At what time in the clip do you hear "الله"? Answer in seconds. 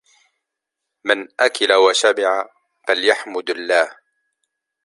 3.49-3.91